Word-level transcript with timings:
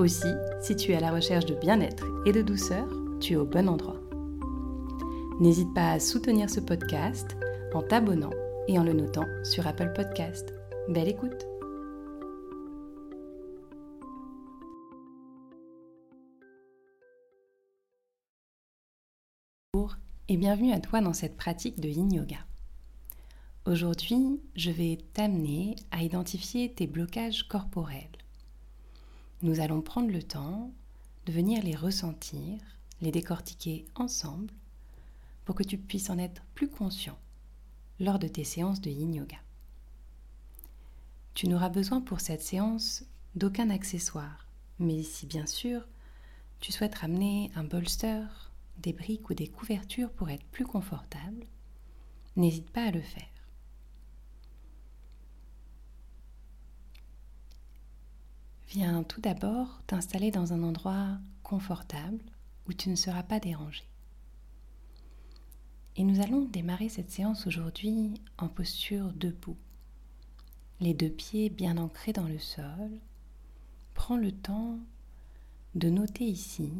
Aussi, 0.00 0.32
si 0.62 0.76
tu 0.76 0.92
es 0.92 0.96
à 0.96 1.00
la 1.00 1.12
recherche 1.12 1.44
de 1.44 1.54
bien-être 1.54 2.06
et 2.24 2.32
de 2.32 2.40
douceur, 2.40 2.88
tu 3.20 3.34
es 3.34 3.36
au 3.36 3.44
bon 3.44 3.68
endroit. 3.68 4.00
N'hésite 5.40 5.74
pas 5.74 5.90
à 5.92 6.00
soutenir 6.00 6.48
ce 6.48 6.58
podcast 6.58 7.36
en 7.74 7.82
t'abonnant 7.82 8.30
et 8.66 8.78
en 8.78 8.82
le 8.82 8.94
notant 8.94 9.26
sur 9.44 9.66
Apple 9.66 9.92
Podcast. 9.94 10.54
Belle 10.88 11.08
écoute 11.08 11.46
Bonjour 19.74 19.96
et 20.28 20.38
bienvenue 20.38 20.72
à 20.72 20.80
toi 20.80 21.02
dans 21.02 21.12
cette 21.12 21.36
pratique 21.36 21.78
de 21.78 21.90
Yin 21.90 22.10
Yoga. 22.10 22.38
Aujourd'hui, 23.66 24.40
je 24.56 24.70
vais 24.70 24.96
t'amener 25.12 25.76
à 25.90 26.02
identifier 26.02 26.72
tes 26.72 26.86
blocages 26.86 27.46
corporels 27.48 28.19
nous 29.42 29.60
allons 29.60 29.80
prendre 29.80 30.10
le 30.10 30.22
temps 30.22 30.70
de 31.26 31.32
venir 31.32 31.62
les 31.62 31.74
ressentir, 31.74 32.58
les 33.00 33.10
décortiquer 33.10 33.86
ensemble 33.94 34.52
pour 35.44 35.54
que 35.54 35.62
tu 35.62 35.78
puisses 35.78 36.10
en 36.10 36.18
être 36.18 36.42
plus 36.54 36.68
conscient 36.68 37.18
lors 37.98 38.18
de 38.18 38.28
tes 38.28 38.44
séances 38.44 38.80
de 38.80 38.90
yin 38.90 39.14
yoga. 39.14 39.38
Tu 41.34 41.48
n'auras 41.48 41.70
besoin 41.70 42.00
pour 42.00 42.20
cette 42.20 42.42
séance 42.42 43.04
d'aucun 43.34 43.70
accessoire, 43.70 44.46
mais 44.78 45.02
si 45.02 45.26
bien 45.26 45.46
sûr 45.46 45.86
tu 46.60 46.72
souhaites 46.72 46.96
ramener 46.96 47.50
un 47.54 47.64
bolster, 47.64 48.26
des 48.78 48.92
briques 48.92 49.30
ou 49.30 49.34
des 49.34 49.48
couvertures 49.48 50.10
pour 50.10 50.28
être 50.28 50.44
plus 50.46 50.66
confortable, 50.66 51.46
n'hésite 52.36 52.70
pas 52.70 52.84
à 52.84 52.90
le 52.90 53.00
faire. 53.00 53.39
Viens 58.70 59.02
tout 59.02 59.20
d'abord 59.20 59.82
t'installer 59.88 60.30
dans 60.30 60.52
un 60.52 60.62
endroit 60.62 61.18
confortable 61.42 62.22
où 62.68 62.72
tu 62.72 62.88
ne 62.88 62.94
seras 62.94 63.24
pas 63.24 63.40
dérangé. 63.40 63.82
Et 65.96 66.04
nous 66.04 66.20
allons 66.20 66.44
démarrer 66.44 66.88
cette 66.88 67.10
séance 67.10 67.48
aujourd'hui 67.48 68.14
en 68.38 68.46
posture 68.46 69.12
debout. 69.14 69.56
Les 70.78 70.94
deux 70.94 71.10
pieds 71.10 71.50
bien 71.50 71.78
ancrés 71.78 72.12
dans 72.12 72.28
le 72.28 72.38
sol. 72.38 72.90
Prends 73.94 74.16
le 74.16 74.30
temps 74.30 74.78
de 75.74 75.90
noter 75.90 76.26
ici 76.26 76.72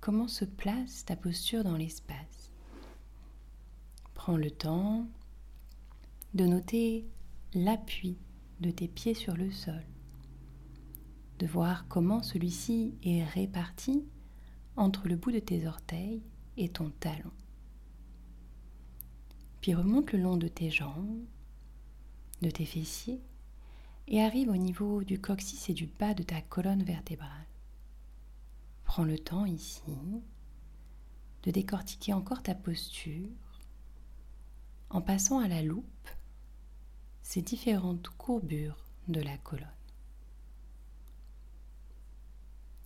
comment 0.00 0.28
se 0.28 0.46
place 0.46 1.04
ta 1.04 1.14
posture 1.14 1.62
dans 1.62 1.76
l'espace. 1.76 2.52
Prends 4.14 4.38
le 4.38 4.50
temps 4.50 5.06
de 6.32 6.46
noter 6.46 7.04
l'appui 7.52 8.16
de 8.60 8.70
tes 8.70 8.88
pieds 8.88 9.14
sur 9.14 9.36
le 9.36 9.50
sol 9.52 9.84
de 11.38 11.46
voir 11.46 11.86
comment 11.88 12.22
celui-ci 12.22 12.94
est 13.02 13.24
réparti 13.24 14.04
entre 14.76 15.08
le 15.08 15.16
bout 15.16 15.32
de 15.32 15.38
tes 15.38 15.66
orteils 15.66 16.22
et 16.56 16.68
ton 16.68 16.90
talon. 16.90 17.32
Puis 19.60 19.74
remonte 19.74 20.12
le 20.12 20.18
long 20.20 20.36
de 20.36 20.48
tes 20.48 20.70
jambes, 20.70 21.24
de 22.42 22.50
tes 22.50 22.66
fessiers, 22.66 23.20
et 24.06 24.20
arrive 24.20 24.50
au 24.50 24.56
niveau 24.56 25.02
du 25.02 25.20
coccyx 25.20 25.70
et 25.70 25.74
du 25.74 25.86
bas 25.86 26.14
de 26.14 26.22
ta 26.22 26.42
colonne 26.42 26.82
vertébrale. 26.82 27.30
Prends 28.84 29.04
le 29.04 29.18
temps 29.18 29.46
ici 29.46 29.82
de 31.42 31.50
décortiquer 31.50 32.12
encore 32.12 32.42
ta 32.42 32.54
posture 32.54 33.30
en 34.90 35.00
passant 35.00 35.38
à 35.40 35.48
la 35.48 35.62
loupe 35.62 36.08
ces 37.22 37.42
différentes 37.42 38.08
courbures 38.10 38.84
de 39.08 39.20
la 39.20 39.36
colonne. 39.38 39.66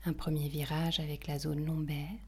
Un 0.05 0.13
premier 0.13 0.49
virage 0.49 1.01
avec 1.01 1.27
la 1.27 1.39
zone 1.39 1.65
lombaire, 1.65 2.19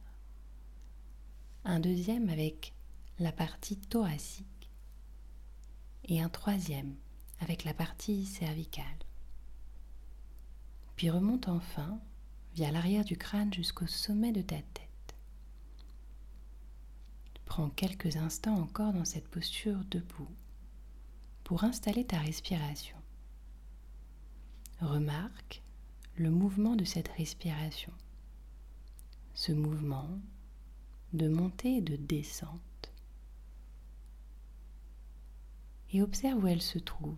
un 1.65 1.81
deuxième 1.81 2.29
avec 2.29 2.75
la 3.19 3.33
partie 3.33 3.77
thoracique 3.77 4.71
et 6.05 6.21
un 6.21 6.29
troisième 6.29 6.97
avec 7.41 7.65
la 7.65 7.75
partie 7.75 8.27
cervicale. 8.27 8.85
Puis 10.97 11.11
remonte 11.11 11.49
enfin 11.49 11.99
via 12.55 12.71
l'arrière 12.71 13.05
du 13.05 13.17
crâne 13.17 13.53
jusqu'au 13.55 13.87
sommet 13.87 14.33
de 14.33 14.43
ta 14.43 14.57
tête. 14.57 15.15
Prends 17.45 17.71
quelques 17.71 18.17
instants 18.17 18.59
encore 18.59 18.93
dans 18.93 19.05
cette 19.05 19.29
posture 19.29 19.79
debout 19.91 20.31
pour 21.45 21.65
installer 21.65 22.05
ta 22.05 22.19
respiration. 22.19 22.97
Remarque 24.81 25.63
le 26.21 26.31
mouvement 26.31 26.77
de 26.77 26.85
cette 26.85 27.09
respiration, 27.09 27.95
ce 29.33 29.53
mouvement 29.53 30.21
de 31.15 31.29
montée 31.29 31.77
et 31.77 31.81
de 31.81 31.97
descente. 31.97 32.93
Et 35.95 36.03
observe 36.03 36.45
où 36.45 36.47
elle 36.47 36.61
se 36.61 36.79
trouve. 36.79 37.17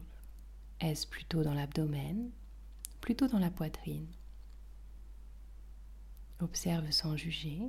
Est-ce 0.78 1.08
plutôt 1.08 1.42
dans 1.42 1.52
l'abdomen, 1.52 2.30
plutôt 3.00 3.26
dans 3.26 3.40
la 3.40 3.50
poitrine? 3.50 4.06
Observe 6.38 6.88
sans 6.92 7.16
juger. 7.16 7.60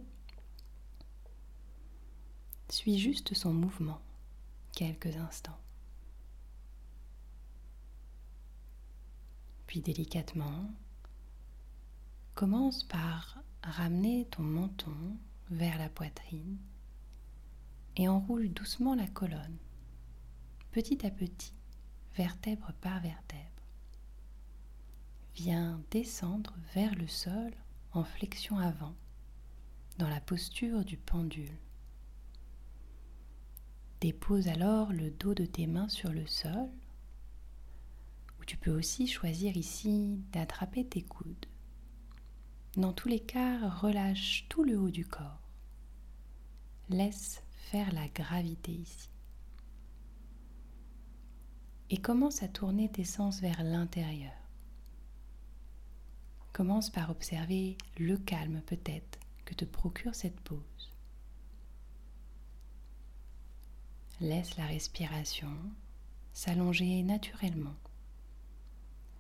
Suis 2.70 3.00
juste 3.00 3.34
son 3.34 3.56
mouvement 3.56 4.02
quelques 4.72 5.18
instants. 5.18 5.60
Puis 9.66 9.82
délicatement, 9.82 10.70
Commence 12.36 12.84
par 12.84 13.38
ramener 13.62 14.26
ton 14.32 14.42
menton 14.42 15.18
vers 15.52 15.78
la 15.78 15.88
poitrine 15.88 16.58
et 17.96 18.08
enroule 18.08 18.52
doucement 18.52 18.96
la 18.96 19.06
colonne, 19.06 19.58
petit 20.72 21.06
à 21.06 21.12
petit, 21.12 21.54
vertèbre 22.16 22.74
par 22.82 23.00
vertèbre. 23.02 23.44
Viens 25.36 25.80
descendre 25.92 26.56
vers 26.74 26.96
le 26.96 27.08
sol 27.08 27.52
en 27.92 28.04
flexion 28.04 28.58
avant, 28.58 28.96
dans 30.00 30.10
la 30.10 30.20
posture 30.20 30.84
du 30.84 30.98
pendule. 30.98 31.60
Dépose 34.02 34.48
alors 34.48 34.92
le 34.92 35.12
dos 35.12 35.36
de 35.36 35.46
tes 35.46 35.68
mains 35.68 35.88
sur 35.88 36.12
le 36.12 36.26
sol, 36.26 36.70
ou 38.40 38.46
tu 38.46 38.58
peux 38.58 38.76
aussi 38.76 39.06
choisir 39.06 39.56
ici 39.56 40.20
d'attraper 40.32 40.84
tes 40.84 41.04
coudes. 41.04 41.46
Dans 42.76 42.92
tous 42.92 43.08
les 43.08 43.20
cas, 43.20 43.70
relâche 43.70 44.48
tout 44.50 44.64
le 44.64 44.80
haut 44.80 44.90
du 44.90 45.06
corps. 45.06 45.40
Laisse 46.90 47.44
faire 47.52 47.94
la 47.94 48.08
gravité 48.08 48.72
ici. 48.72 49.10
Et 51.92 51.98
commence 51.98 52.42
à 52.42 52.48
tourner 52.48 52.90
tes 52.90 53.04
sens 53.04 53.42
vers 53.42 53.64
l'intérieur. 53.64 54.34
Commence 56.52 56.90
par 56.90 57.12
observer 57.12 57.78
le 58.00 58.18
calme 58.18 58.62
peut-être 58.66 59.20
que 59.46 59.54
te 59.54 59.66
procure 59.66 60.16
cette 60.16 60.40
pause. 60.40 60.92
Laisse 64.20 64.58
la 64.58 64.66
respiration 64.66 65.56
s'allonger 66.34 67.04
naturellement, 67.04 67.76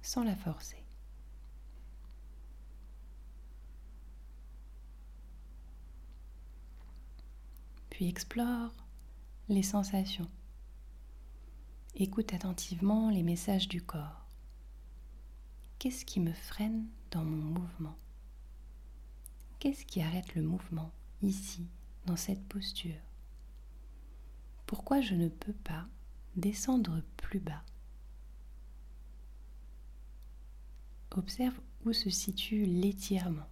sans 0.01 0.23
la 0.23 0.35
forcer. 0.35 0.82
Puis 7.93 8.09
explore 8.09 8.73
les 9.49 9.61
sensations. 9.61 10.29
Écoute 11.93 12.33
attentivement 12.33 13.11
les 13.11 13.21
messages 13.21 13.67
du 13.67 13.83
corps. 13.83 14.25
Qu'est-ce 15.77 16.03
qui 16.03 16.19
me 16.19 16.33
freine 16.33 16.87
dans 17.11 17.23
mon 17.23 17.59
mouvement? 17.59 17.95
Qu'est-ce 19.59 19.85
qui 19.85 20.01
arrête 20.01 20.33
le 20.33 20.41
mouvement 20.41 20.91
ici, 21.21 21.67
dans 22.07 22.15
cette 22.15 22.43
posture? 22.47 22.99
Pourquoi 24.65 25.01
je 25.01 25.13
ne 25.13 25.29
peux 25.29 25.53
pas 25.53 25.85
descendre 26.35 27.03
plus 27.15 27.39
bas? 27.39 27.61
Observe 31.11 31.59
où 31.85 31.93
se 31.93 32.09
situe 32.09 32.65
l'étirement. 32.65 33.49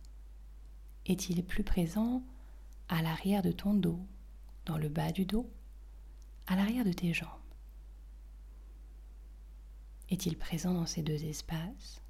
Est-il 1.05 1.45
plus 1.45 1.63
présent 1.63 2.23
à 2.89 3.03
l'arrière 3.03 3.43
de 3.43 3.51
ton 3.51 3.75
dos, 3.75 4.03
dans 4.65 4.77
le 4.77 4.89
bas 4.89 5.11
du 5.11 5.25
dos, 5.25 5.49
à 6.47 6.55
l'arrière 6.55 6.85
de 6.85 6.93
tes 6.93 7.13
jambes 7.13 7.29
Est-il 10.09 10.37
présent 10.37 10.73
dans 10.73 10.85
ces 10.85 11.03
deux 11.03 11.23
espaces? 11.25 12.01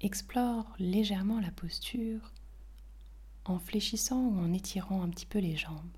Explore 0.00 0.74
légèrement 0.78 1.40
la 1.40 1.50
posture 1.50 2.32
en 3.44 3.58
fléchissant 3.58 4.20
ou 4.20 4.38
en 4.38 4.52
étirant 4.52 5.02
un 5.02 5.08
petit 5.08 5.26
peu 5.26 5.38
les 5.38 5.56
jambes. 5.56 5.96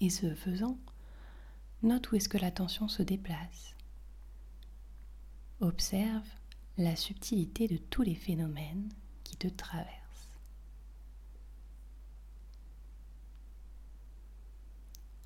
Et 0.00 0.10
ce 0.10 0.34
faisant, 0.34 0.78
note 1.82 2.10
où 2.10 2.16
est-ce 2.16 2.28
que 2.28 2.38
la 2.38 2.50
tension 2.50 2.88
se 2.88 3.02
déplace. 3.02 3.74
Observe 5.60 6.26
la 6.76 6.96
subtilité 6.96 7.68
de 7.68 7.76
tous 7.76 8.02
les 8.02 8.14
phénomènes 8.14 8.88
qui 9.22 9.36
te 9.36 9.48
traversent. 9.48 10.03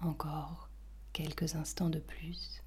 Encore 0.00 0.70
quelques 1.12 1.56
instants 1.56 1.90
de 1.90 1.98
plus. 1.98 2.62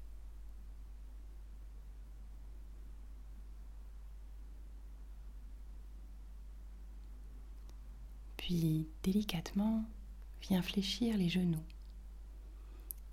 Puis 8.36 8.88
délicatement, 9.02 9.84
viens 10.42 10.60
fléchir 10.60 11.16
les 11.16 11.30
genoux 11.30 11.64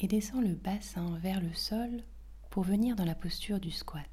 et 0.01 0.07
descends 0.07 0.41
le 0.41 0.55
bassin 0.55 1.17
vers 1.19 1.39
le 1.39 1.53
sol 1.53 2.03
pour 2.49 2.63
venir 2.63 2.95
dans 2.95 3.05
la 3.05 3.15
posture 3.15 3.59
du 3.59 3.71
squat. 3.71 4.05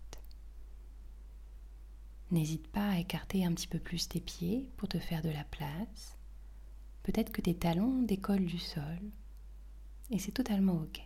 N'hésite 2.31 2.69
pas 2.69 2.91
à 2.91 2.99
écarter 2.99 3.45
un 3.45 3.53
petit 3.55 3.69
peu 3.69 3.79
plus 3.79 4.09
tes 4.09 4.21
pieds 4.21 4.71
pour 4.77 4.89
te 4.89 4.99
faire 4.99 5.23
de 5.23 5.31
la 5.31 5.45
place. 5.45 6.17
Peut-être 7.03 7.33
que 7.33 7.41
tes 7.41 7.57
talons 7.57 8.03
décollent 8.03 8.47
du 8.47 8.59
sol 8.59 9.01
et 10.11 10.19
c'est 10.19 10.33
totalement 10.33 10.75
OK. 10.75 11.01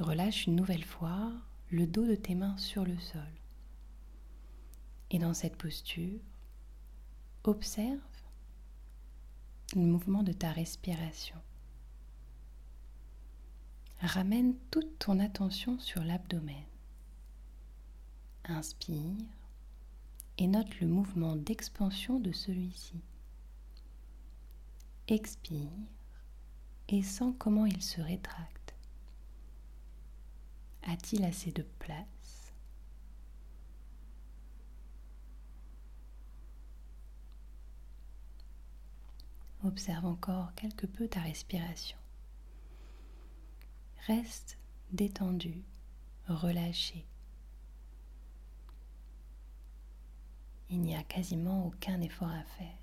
Relâche 0.00 0.46
une 0.46 0.56
nouvelle 0.56 0.84
fois 0.84 1.32
le 1.70 1.86
dos 1.86 2.06
de 2.06 2.14
tes 2.14 2.34
mains 2.34 2.56
sur 2.56 2.84
le 2.84 2.98
sol. 2.98 3.20
Et 5.10 5.18
dans 5.18 5.34
cette 5.34 5.56
posture, 5.56 6.20
observe 7.44 8.00
le 9.74 9.82
mouvement 9.82 10.22
de 10.22 10.32
ta 10.32 10.50
respiration. 10.50 11.36
Ramène 14.00 14.54
toute 14.70 14.98
ton 14.98 15.20
attention 15.20 15.78
sur 15.78 16.02
l'abdomen. 16.02 16.64
Inspire 18.44 19.16
et 20.38 20.46
note 20.46 20.80
le 20.80 20.88
mouvement 20.88 21.36
d'expansion 21.36 22.18
de 22.18 22.32
celui-ci. 22.32 23.00
Expire 25.08 25.70
et 26.88 27.02
sens 27.02 27.34
comment 27.38 27.66
il 27.66 27.82
se 27.82 28.00
rétracte. 28.00 28.74
A-t-il 30.86 31.24
assez 31.24 31.50
de 31.50 31.62
place? 31.78 32.52
Observe 39.64 40.04
encore 40.04 40.54
quelque 40.54 40.86
peu 40.86 41.08
ta 41.08 41.20
respiration. 41.20 41.96
Reste 44.06 44.58
détendu, 44.92 45.64
relâché. 46.28 47.06
Il 50.68 50.80
n'y 50.82 50.94
a 50.94 51.02
quasiment 51.02 51.66
aucun 51.66 52.00
effort 52.02 52.28
à 52.28 52.42
faire, 52.42 52.78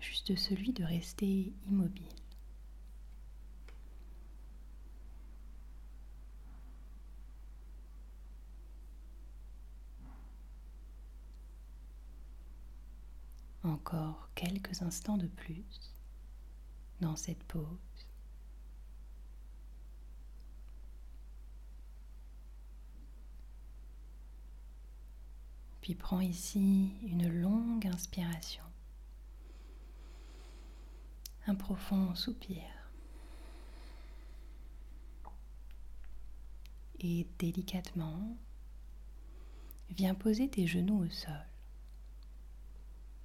juste 0.00 0.36
celui 0.36 0.72
de 0.72 0.84
rester 0.84 1.52
immobile. 1.66 2.04
Encore 13.64 14.30
quelques 14.34 14.82
instants 14.82 15.18
de 15.18 15.26
plus 15.26 15.64
dans 17.00 17.16
cette 17.16 17.42
pause. 17.44 17.66
Puis 25.80 25.94
prends 25.94 26.20
ici 26.20 26.92
une 27.02 27.28
longue 27.40 27.86
inspiration, 27.86 28.62
un 31.48 31.54
profond 31.54 32.14
soupir. 32.14 32.62
Et 37.00 37.26
délicatement, 37.38 38.36
viens 39.90 40.14
poser 40.14 40.48
tes 40.48 40.66
genoux 40.66 41.04
au 41.04 41.08
sol. 41.08 41.46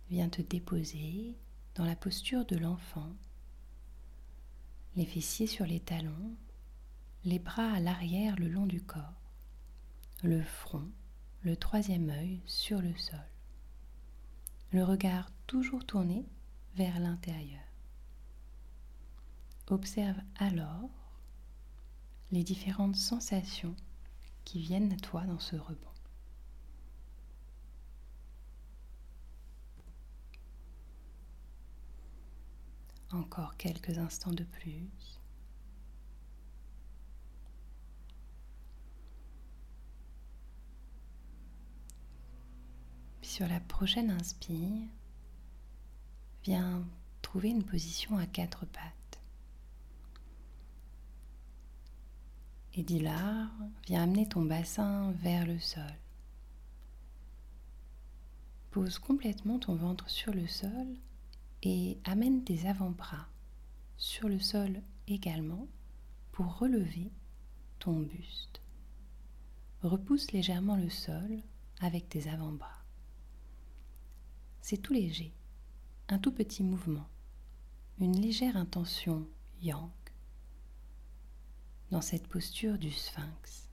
Viens 0.09 0.29
te 0.29 0.41
déposer 0.41 1.35
dans 1.75 1.85
la 1.85 1.95
posture 1.95 2.45
de 2.45 2.55
l'enfant, 2.55 3.11
les 4.95 5.05
fessiers 5.05 5.47
sur 5.47 5.65
les 5.65 5.79
talons, 5.79 6.35
les 7.25 7.39
bras 7.39 7.71
à 7.71 7.79
l'arrière 7.79 8.35
le 8.37 8.47
long 8.47 8.67
du 8.67 8.81
corps, 8.81 9.21
le 10.23 10.41
front 10.43 10.89
le 11.43 11.57
troisième 11.57 12.09
œil 12.09 12.39
sur 12.45 12.81
le 12.81 12.95
sol, 12.95 13.19
le 14.71 14.81
regard 14.81 15.29
toujours 15.45 15.85
tourné 15.85 16.25
vers 16.75 16.99
l'intérieur. 17.01 17.72
Observe 19.67 20.17
alors 20.37 20.89
les 22.31 22.43
différentes 22.43 22.95
sensations 22.95 23.75
qui 24.43 24.59
viennent 24.59 24.91
à 24.91 24.97
toi 24.97 25.25
dans 25.25 25.39
ce 25.39 25.55
rebond. 25.55 25.87
Encore 33.11 33.55
quelques 33.57 33.97
instants 33.97 34.33
de 34.33 34.43
plus. 34.43 34.89
sur 43.33 43.47
la 43.47 43.59
prochaine 43.59 44.11
inspire, 44.11 44.87
viens 46.43 46.87
trouver 47.23 47.49
une 47.49 47.63
position 47.63 48.15
à 48.19 48.27
quatre 48.27 48.67
pattes. 48.67 49.02
Et 52.75 52.83
là, 52.99 53.51
viens 53.85 54.03
amener 54.03 54.27
ton 54.27 54.43
bassin 54.43 55.11
vers 55.21 55.45
le 55.45 55.59
sol. 55.59 55.83
Pose 58.71 58.97
complètement 58.97 59.59
ton 59.59 59.75
ventre 59.75 60.09
sur 60.09 60.33
le 60.33 60.47
sol 60.47 60.87
et 61.61 61.99
amène 62.03 62.43
tes 62.43 62.67
avant-bras 62.67 63.27
sur 63.97 64.27
le 64.27 64.39
sol 64.39 64.81
également 65.07 65.67
pour 66.31 66.57
relever 66.57 67.11
ton 67.77 67.99
buste. 67.99 68.61
Repousse 69.83 70.31
légèrement 70.31 70.75
le 70.75 70.89
sol 70.89 71.43
avec 71.79 72.09
tes 72.09 72.27
avant-bras. 72.27 72.83
C'est 74.61 74.77
tout 74.77 74.93
léger, 74.93 75.31
un 76.09 76.17
tout 76.17 76.31
petit 76.31 76.63
mouvement, 76.63 77.07
une 77.99 78.19
légère 78.19 78.57
intention 78.57 79.27
yang 79.61 79.91
dans 81.93 82.01
cette 82.01 82.27
posture 82.27 82.79
du 82.79 82.89
sphinx. 82.89 83.69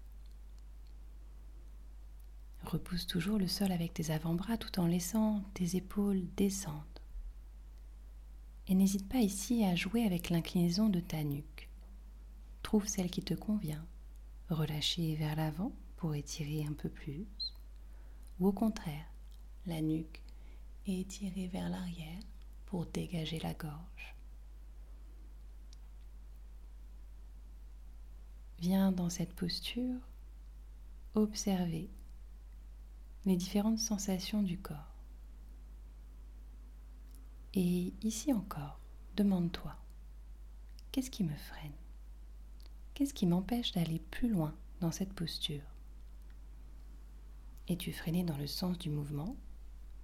Repousse 2.65 3.07
toujours 3.07 3.39
le 3.39 3.49
sol 3.49 3.73
avec 3.73 3.95
tes 3.95 4.11
avant-bras 4.11 4.59
tout 4.59 4.79
en 4.79 4.87
laissant 4.87 5.43
tes 5.55 5.75
épaules 5.77 6.27
descendre. 6.37 6.85
Et 8.69 8.75
n'hésite 8.75 9.09
pas 9.09 9.21
ici 9.21 9.65
à 9.65 9.75
jouer 9.75 10.05
avec 10.05 10.29
l'inclinaison 10.29 10.91
de 10.91 11.01
ta 11.01 11.25
nuque. 11.25 11.71
Trouve 12.63 12.87
celle 12.87 13.11
qui 13.11 13.23
te 13.23 13.33
convient, 13.33 13.87
relâcher 14.51 15.15
vers 15.15 15.35
l'avant 15.35 15.73
pour 15.97 16.15
étirer 16.15 16.67
un 16.67 16.75
peu 16.75 16.91
plus, 16.91 17.27
ou 18.39 18.49
au 18.49 18.53
contraire, 18.53 19.07
la 19.65 19.81
nuque 19.81 20.23
et 20.85 21.01
étirer 21.01 21.47
vers 21.47 21.71
l'arrière 21.71 22.23
pour 22.67 22.85
dégager 22.85 23.39
la 23.39 23.55
gorge. 23.55 24.20
Viens 28.61 28.93
dans 28.93 29.09
cette 29.09 29.33
posture 29.33 29.99
observer 31.15 31.89
les 33.25 33.37
différentes 33.37 33.79
sensations 33.79 34.43
du 34.43 34.59
corps. 34.59 34.95
Et 37.55 37.95
ici 38.03 38.35
encore, 38.35 38.79
demande-toi, 39.17 39.75
qu'est-ce 40.93 41.11
qui 41.11 41.25
me 41.25 41.35
freine? 41.35 41.73
Qu'est-ce 42.93 43.15
qui 43.15 43.25
m'empêche 43.25 43.73
d'aller 43.73 43.99
plus 44.11 44.29
loin 44.29 44.55
dans 44.81 44.93
cette 44.93 45.15
posture? 45.15 45.65
Es-tu 47.67 47.95
freiné 47.95 48.25
dans 48.25 48.37
le 48.37 48.47
sens 48.47 48.77
du 48.77 48.91
mouvement? 48.91 49.37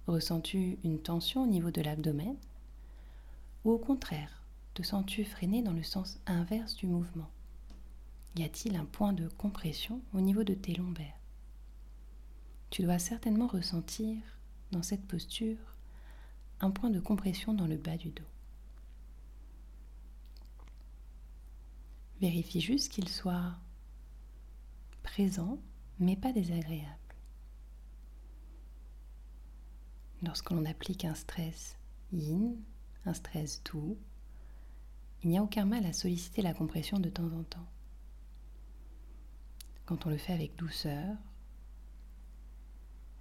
Ressens-tu 0.07 0.79
une 0.83 0.99
tension 0.99 1.43
au 1.43 1.47
niveau 1.47 1.69
de 1.69 1.81
l'abdomen? 1.81 2.35
Ou 3.65 3.71
au 3.71 3.77
contraire, 3.77 4.43
te 4.73 4.81
sens-tu 4.81 5.25
freiné 5.25 5.61
dans 5.61 5.73
le 5.73 5.83
sens 5.83 6.19
inverse 6.25 6.75
du 6.75 6.87
mouvement? 6.87 7.29
Y 8.37 8.43
a-t-il 8.43 8.75
un 8.75 8.85
point 8.85 9.13
de 9.13 9.27
compression 9.29 9.99
au 10.13 10.21
niveau 10.21 10.43
de 10.43 10.53
tes 10.53 10.75
lombaires? 10.75 11.19
Tu 12.69 12.83
dois 12.83 12.99
certainement 12.99 13.47
ressentir 13.47 14.15
dans 14.71 14.83
cette 14.83 15.07
posture 15.07 15.57
un 16.59 16.69
point 16.69 16.91
de 16.91 16.99
compression 16.99 17.55
dans 17.55 17.65
le 17.65 17.77
bas 17.77 17.97
du 17.97 18.11
dos. 18.11 18.23
Vérifie 22.21 22.61
juste 22.61 22.91
qu'il 22.91 23.09
soit 23.09 23.55
présent, 25.01 25.57
mais 25.99 26.15
pas 26.15 26.31
désagréable. 26.31 26.93
Lorsque 30.21 30.51
l'on 30.51 30.65
applique 30.65 31.05
un 31.05 31.15
stress 31.15 31.75
yin, 32.11 32.55
un 33.07 33.15
stress 33.15 33.63
doux, 33.63 33.97
il 35.23 35.31
n'y 35.31 35.39
a 35.39 35.43
aucun 35.43 35.65
mal 35.65 35.87
à 35.87 35.93
solliciter 35.93 36.43
la 36.43 36.53
compression 36.53 36.99
de 36.99 37.09
temps 37.09 37.31
en 37.31 37.43
temps. 37.43 37.67
Quand 39.87 40.05
on 40.05 40.09
le 40.09 40.17
fait 40.17 40.33
avec 40.33 40.55
douceur, 40.57 41.17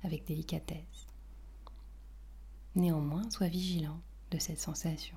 avec 0.03 0.27
délicatesse. 0.27 1.07
Néanmoins, 2.75 3.31
sois 3.31 3.47
vigilant 3.47 4.01
de 4.31 4.39
cette 4.39 4.61
sensation. 4.61 5.17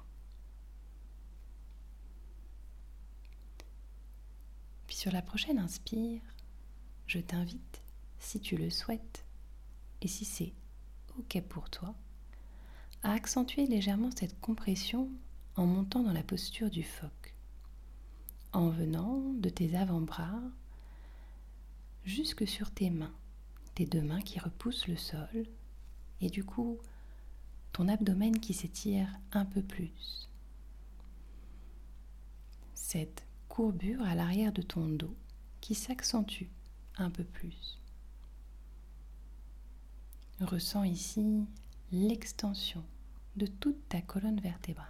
Puis 4.88 4.96
sur 4.96 5.12
la 5.12 5.24
prochaine 5.24 5.58
inspire, 5.58 6.22
je 7.08 7.20
t'invite, 7.20 7.82
si 8.20 8.40
tu 8.40 8.56
le 8.56 8.70
souhaites, 8.70 9.26
et 10.02 10.08
si 10.08 10.26
c'est 10.26 10.54
OK 11.18 11.42
pour 11.50 11.70
toi, 11.72 11.96
à 13.02 13.14
accentuer 13.14 13.66
légèrement 13.66 14.12
cette 14.16 14.40
compression 14.40 15.10
en 15.56 15.66
montant 15.66 16.04
dans 16.04 16.14
la 16.14 16.24
posture 16.24 16.70
du 16.70 16.84
phoque, 16.84 17.36
en 18.54 18.70
venant 18.70 19.20
de 19.34 19.50
tes 19.50 19.76
avant-bras 19.76 20.42
jusque 22.06 22.48
sur 22.48 22.72
tes 22.72 22.90
mains, 22.90 23.14
tes 23.76 23.86
deux 23.86 24.02
mains 24.02 24.22
qui 24.22 24.40
repoussent 24.40 24.88
le 24.88 24.98
sol, 24.98 25.46
et 26.22 26.30
du 26.30 26.44
coup 26.44 26.78
ton 27.72 27.88
abdomen 27.88 28.40
qui 28.40 28.54
s'étire 28.54 29.08
un 29.32 29.46
peu 29.46 29.62
plus. 29.62 30.30
Cette 32.74 33.24
courbure 33.48 34.02
à 34.02 34.16
l'arrière 34.16 34.52
de 34.52 34.62
ton 34.62 34.88
dos 34.88 35.16
qui 35.62 35.76
s'accentue 35.76 36.48
un 36.98 37.10
peu 37.10 37.24
plus. 37.24 37.80
Ressens 40.42 40.84
ici 40.86 41.46
l'extension 41.92 42.84
de 43.36 43.46
toute 43.46 43.88
ta 43.90 44.02
colonne 44.02 44.40
vertébrale. 44.40 44.88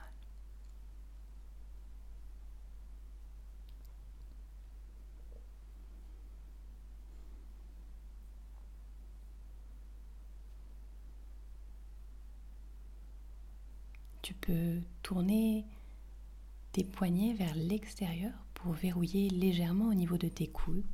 Tu 14.22 14.34
tourner 15.04 15.66
tes 16.72 16.84
poignets 16.84 17.34
vers 17.34 17.56
l'extérieur 17.56 18.34
pour 18.54 18.74
verrouiller 18.74 19.30
légèrement 19.30 19.90
au 19.90 19.94
niveau 19.94 20.18
de 20.18 20.28
tes 20.28 20.48
coudes 20.48 20.86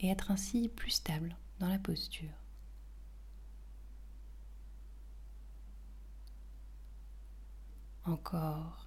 et 0.00 0.08
être 0.08 0.30
ainsi 0.30 0.68
plus 0.68 0.90
stable 0.90 1.36
dans 1.60 1.68
la 1.68 1.78
posture. 1.78 2.28
Encore 8.04 8.86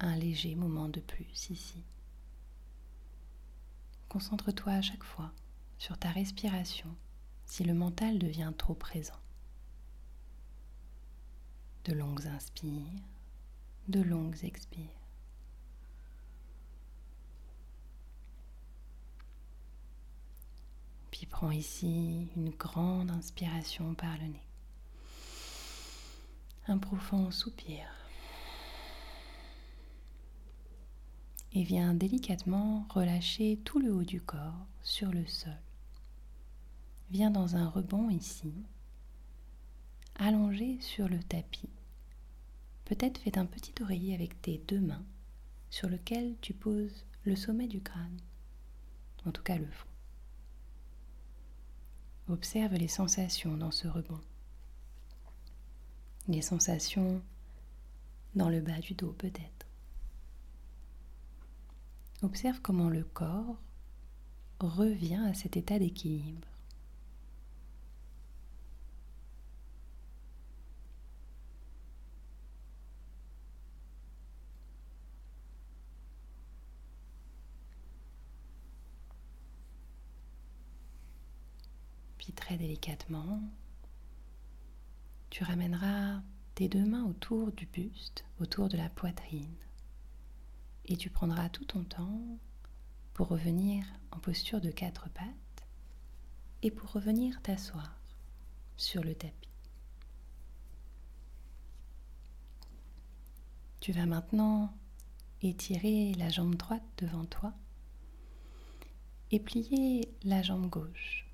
un 0.00 0.16
léger 0.16 0.54
moment 0.54 0.88
de 0.88 1.00
plus 1.00 1.50
ici. 1.50 1.84
Concentre-toi 4.08 4.72
à 4.72 4.82
chaque 4.82 5.04
fois 5.04 5.32
sur 5.78 5.98
ta 5.98 6.10
respiration 6.10 6.94
si 7.44 7.64
le 7.64 7.74
mental 7.74 8.18
devient 8.18 8.52
trop 8.56 8.74
présent 8.74 9.18
de 11.86 11.92
longues 11.92 12.26
inspires, 12.26 12.82
de 13.88 14.00
longues 14.00 14.42
expires. 14.42 14.84
Puis 21.10 21.26
prends 21.26 21.50
ici 21.50 22.28
une 22.36 22.50
grande 22.50 23.10
inspiration 23.10 23.94
par 23.94 24.18
le 24.18 24.26
nez. 24.26 24.46
Un 26.68 26.78
profond 26.78 27.30
soupir. 27.30 27.86
Et 31.52 31.62
viens 31.62 31.94
délicatement 31.94 32.86
relâcher 32.90 33.58
tout 33.64 33.78
le 33.78 33.94
haut 33.94 34.04
du 34.04 34.20
corps 34.20 34.66
sur 34.82 35.10
le 35.10 35.24
sol. 35.26 35.56
Viens 37.10 37.30
dans 37.30 37.56
un 37.56 37.68
rebond 37.68 38.10
ici, 38.10 38.52
allongé 40.16 40.78
sur 40.80 41.08
le 41.08 41.22
tapis. 41.22 41.70
Peut-être 42.86 43.18
fais 43.18 43.36
un 43.36 43.46
petit 43.46 43.74
oreiller 43.82 44.14
avec 44.14 44.40
tes 44.40 44.58
deux 44.66 44.80
mains 44.80 45.04
sur 45.70 45.88
lequel 45.88 46.36
tu 46.40 46.54
poses 46.54 47.04
le 47.24 47.34
sommet 47.36 47.66
du 47.66 47.80
crâne, 47.80 48.20
en 49.24 49.32
tout 49.32 49.42
cas 49.42 49.58
le 49.58 49.66
front. 49.66 49.88
Observe 52.28 52.74
les 52.74 52.88
sensations 52.88 53.56
dans 53.56 53.72
ce 53.72 53.88
rebond. 53.88 54.20
Les 56.28 56.42
sensations 56.42 57.20
dans 58.36 58.48
le 58.48 58.60
bas 58.60 58.78
du 58.78 58.94
dos 58.94 59.12
peut-être. 59.12 59.66
Observe 62.22 62.60
comment 62.62 62.88
le 62.88 63.02
corps 63.02 63.56
revient 64.60 65.22
à 65.28 65.34
cet 65.34 65.56
état 65.56 65.78
d'équilibre. 65.78 66.48
Très 82.32 82.56
délicatement, 82.56 83.40
tu 85.30 85.44
ramèneras 85.44 86.22
tes 86.54 86.68
deux 86.68 86.84
mains 86.84 87.04
autour 87.04 87.52
du 87.52 87.66
buste, 87.66 88.24
autour 88.40 88.68
de 88.68 88.76
la 88.76 88.88
poitrine, 88.88 89.56
et 90.86 90.96
tu 90.96 91.10
prendras 91.10 91.48
tout 91.48 91.64
ton 91.64 91.84
temps 91.84 92.38
pour 93.12 93.28
revenir 93.28 93.84
en 94.10 94.18
posture 94.18 94.60
de 94.60 94.70
quatre 94.70 95.08
pattes 95.10 95.66
et 96.62 96.70
pour 96.70 96.92
revenir 96.92 97.40
t'asseoir 97.42 98.00
sur 98.76 99.02
le 99.02 99.14
tapis. 99.14 99.48
Tu 103.80 103.92
vas 103.92 104.06
maintenant 104.06 104.74
étirer 105.42 106.14
la 106.14 106.28
jambe 106.28 106.56
droite 106.56 106.82
devant 106.98 107.24
toi 107.24 107.52
et 109.30 109.40
plier 109.40 110.08
la 110.24 110.42
jambe 110.42 110.68
gauche 110.68 111.25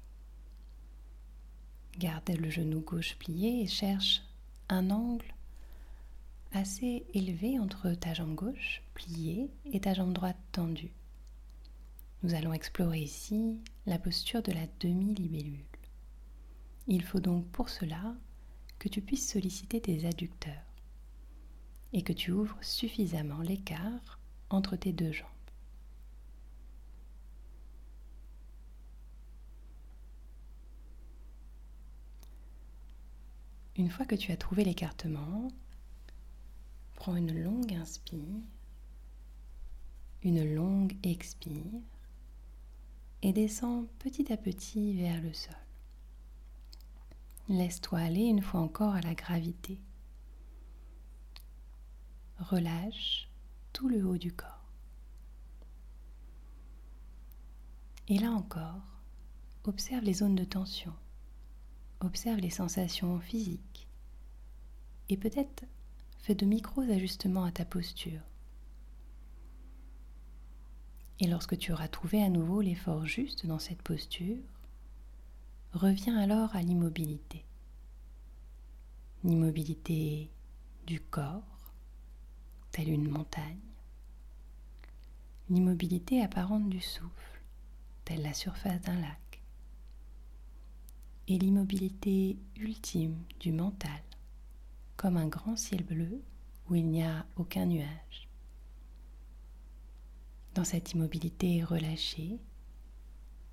Garde 1.99 2.30
le 2.30 2.50
genou 2.50 2.80
gauche 2.80 3.16
plié 3.18 3.62
et 3.62 3.66
cherche 3.66 4.22
un 4.68 4.90
angle 4.90 5.34
assez 6.52 7.04
élevé 7.14 7.58
entre 7.58 7.92
ta 7.92 8.14
jambe 8.14 8.34
gauche 8.34 8.82
pliée 8.94 9.50
et 9.66 9.80
ta 9.80 9.94
jambe 9.94 10.12
droite 10.12 10.38
tendue. 10.52 10.92
Nous 12.22 12.34
allons 12.34 12.52
explorer 12.52 13.00
ici 13.00 13.58
la 13.87 13.99
posture 13.99 14.42
de 14.42 14.52
la 14.52 14.66
demi-libellule. 14.80 15.64
Il 16.87 17.02
faut 17.02 17.20
donc 17.20 17.46
pour 17.49 17.68
cela 17.68 18.14
que 18.78 18.88
tu 18.88 19.00
puisses 19.00 19.30
solliciter 19.30 19.80
tes 19.80 20.06
adducteurs 20.06 20.52
et 21.92 22.02
que 22.02 22.12
tu 22.12 22.32
ouvres 22.32 22.58
suffisamment 22.62 23.40
l'écart 23.40 24.18
entre 24.50 24.76
tes 24.76 24.92
deux 24.92 25.12
jambes. 25.12 25.31
Une 33.82 33.90
fois 33.90 34.06
que 34.06 34.14
tu 34.14 34.30
as 34.30 34.36
trouvé 34.36 34.62
l'écartement, 34.62 35.48
prends 36.94 37.16
une 37.16 37.36
longue 37.36 37.74
inspire, 37.74 38.40
une 40.22 40.54
longue 40.54 40.96
expire 41.02 41.80
et 43.22 43.32
descends 43.32 43.86
petit 43.98 44.32
à 44.32 44.36
petit 44.36 44.94
vers 44.94 45.20
le 45.20 45.32
sol. 45.32 45.56
Laisse-toi 47.48 47.98
aller 47.98 48.22
une 48.22 48.40
fois 48.40 48.60
encore 48.60 48.94
à 48.94 49.00
la 49.00 49.16
gravité. 49.16 49.80
Relâche 52.38 53.28
tout 53.72 53.88
le 53.88 54.06
haut 54.06 54.16
du 54.16 54.32
corps. 54.32 54.70
Et 58.06 58.20
là 58.20 58.30
encore, 58.30 59.00
observe 59.64 60.04
les 60.04 60.14
zones 60.14 60.36
de 60.36 60.44
tension, 60.44 60.94
observe 62.04 62.38
les 62.38 62.50
sensations 62.50 63.21
physiques 63.21 63.88
et 65.09 65.16
peut-être 65.16 65.64
fais 66.18 66.35
de 66.35 66.47
micros 66.47 66.82
ajustements 66.82 67.44
à 67.44 67.52
ta 67.52 67.64
posture. 67.64 68.21
Et 71.21 71.26
lorsque 71.26 71.56
tu 71.59 71.73
auras 71.73 71.88
trouvé 71.88 72.23
à 72.23 72.28
nouveau 72.28 72.61
l'effort 72.61 73.06
juste 73.06 73.47
dans 73.47 73.59
cette 73.59 73.82
posture, 73.82 74.42
reviens 75.73 76.18
alors 76.18 76.54
à 76.56 76.62
l'immobilité. 76.62 77.44
L'immobilité 79.25 80.30
du 80.87 81.00
corps, 81.00 81.42
telle 82.73 82.90
une 82.90 83.09
montagne. 83.09 83.61
L'immobilité 85.49 86.23
apparente 86.23 86.68
du 86.68 86.80
souffle, 86.80 87.42
telle 88.04 88.23
la 88.23 88.35
surface 88.35 88.80
d'un 88.80 89.00
lac. 89.00 89.22
Et 91.29 91.38
l'immobilité 91.38 92.37
ultime 92.57 93.17
du 93.38 93.52
mental, 93.52 94.02
comme 94.97 95.17
un 95.17 95.29
grand 95.29 95.57
ciel 95.57 95.85
bleu 95.85 96.21
où 96.69 96.75
il 96.75 96.87
n'y 96.87 97.02
a 97.02 97.26
aucun 97.37 97.67
nuage. 97.67 98.29
Dans 100.55 100.64
cette 100.64 100.93
immobilité 100.93 101.62
relâchée, 101.64 102.38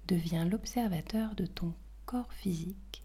deviens 0.07 0.45
l'observateur 0.45 1.35
de 1.35 1.45
ton 1.45 1.73
corps 2.05 2.33
physique. 2.33 2.98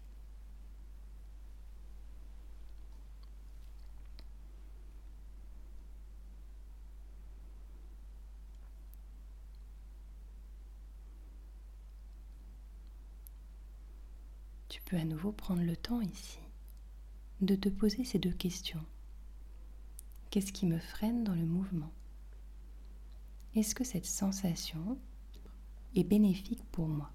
Peux 14.85 14.97
à 14.97 15.03
nouveau 15.03 15.31
prendre 15.31 15.63
le 15.63 15.75
temps 15.75 16.01
ici 16.01 16.39
de 17.41 17.55
te 17.55 17.69
poser 17.69 18.05
ces 18.05 18.19
deux 18.19 18.31
questions. 18.31 18.83
Qu'est-ce 20.29 20.53
qui 20.53 20.65
me 20.65 20.79
freine 20.79 21.23
dans 21.23 21.33
le 21.33 21.45
mouvement? 21.45 21.91
Est-ce 23.55 23.75
que 23.75 23.83
cette 23.83 24.05
sensation 24.05 24.97
est 25.95 26.03
bénéfique 26.03 26.63
pour 26.71 26.87
moi? 26.87 27.11